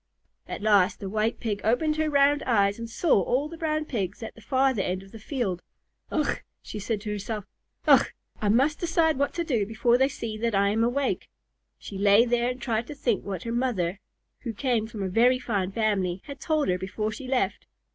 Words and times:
At 0.47 0.63
last 0.63 0.99
the 0.99 1.11
White 1.11 1.39
Pig 1.39 1.61
opened 1.63 1.97
her 1.97 2.09
round 2.09 2.41
eyes 2.47 2.79
and 2.79 2.89
saw 2.89 3.21
all 3.21 3.47
the 3.47 3.55
Brown 3.55 3.85
Pigs 3.85 4.23
at 4.23 4.33
the 4.33 4.41
farther 4.41 4.81
end 4.81 5.03
of 5.03 5.11
the 5.11 5.19
field. 5.19 5.61
"Ugh!" 6.09 6.41
said 6.63 6.81
she 6.81 6.97
to 6.97 7.11
herself, 7.11 7.45
"Ugh! 7.85 8.07
I 8.41 8.49
must 8.49 8.79
decide 8.79 9.19
what 9.19 9.31
to 9.35 9.43
do 9.43 9.63
before 9.63 9.99
they 9.99 10.09
see 10.09 10.39
that 10.39 10.55
I 10.55 10.69
am 10.69 10.83
awake." 10.83 11.29
She 11.77 11.99
lay 11.99 12.25
there 12.25 12.49
and 12.49 12.59
tried 12.59 12.87
to 12.87 12.95
think 12.95 13.23
what 13.23 13.43
her 13.43 13.53
mother, 13.53 13.99
who 14.39 14.53
came 14.53 14.85
of 14.87 14.95
a 14.95 15.07
very 15.07 15.37
fine 15.37 15.71
family, 15.71 16.23
had 16.25 16.39
told 16.39 16.67
her 16.69 16.79
before 16.79 17.11
she 17.11 17.27
left. 17.27 17.67